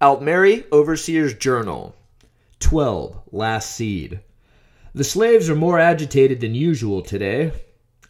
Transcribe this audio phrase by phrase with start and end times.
[0.00, 1.94] Altmeri Overseer's Journal.
[2.58, 3.20] 12.
[3.30, 4.20] Last Seed.
[4.92, 7.52] The slaves are more agitated than usual today.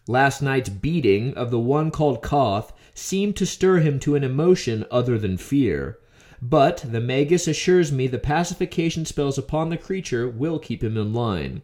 [0.09, 4.87] Last night's beating of the one called Koth seemed to stir him to an emotion
[4.91, 5.99] other than fear.
[6.41, 11.13] But the Magus assures me the pacification spells upon the creature will keep him in
[11.13, 11.61] line.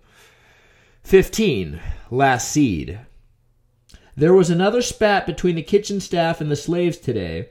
[1.03, 1.81] 15.
[2.11, 3.01] Last Seed.
[4.17, 7.49] There was another spat between the kitchen staff and the slaves today.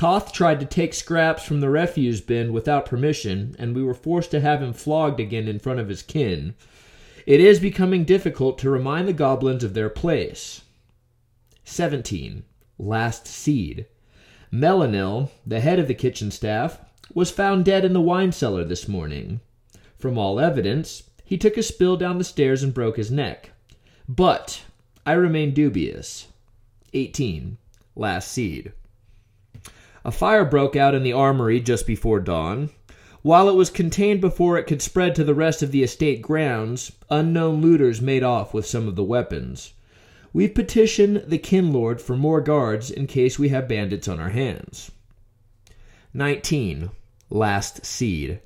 [0.00, 4.30] Koth tried to take scraps from the refuse bin without permission, and we were forced
[4.30, 6.54] to have him flogged again in front of his kin.
[7.26, 10.62] It is becoming difficult to remind the goblins of their place.
[11.64, 12.44] 17.
[12.78, 13.84] Last Seed.
[14.50, 16.80] Melanil, the head of the kitchen staff,
[17.12, 19.40] was found dead in the wine cellar this morning.
[19.98, 23.50] From all evidence, he took a spill down the stairs and broke his neck.
[24.08, 24.62] But
[25.04, 26.28] I remain dubious.
[26.94, 27.58] 18.
[27.94, 28.72] Last Seed.
[30.04, 32.70] A fire broke out in the armory just before dawn.
[33.22, 36.92] While it was contained before it could spread to the rest of the estate grounds,
[37.10, 39.74] unknown looters made off with some of the weapons.
[40.32, 44.90] We've petitioned the Kinlord for more guards in case we have bandits on our hands.
[46.14, 46.90] 19.
[47.28, 48.40] Last Seed.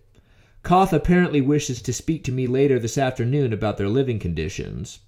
[0.65, 4.99] Koth apparently wishes to speak to me later this afternoon about their living conditions.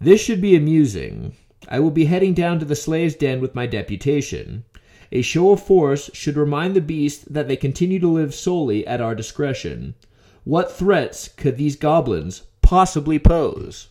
[0.00, 1.34] This should be amusing.
[1.68, 4.64] I will be heading down to the slaves' den with my deputation.
[5.12, 9.00] A show of force should remind the beast that they continue to live solely at
[9.00, 9.94] our discretion.
[10.44, 13.88] What threats could these goblins possibly pose?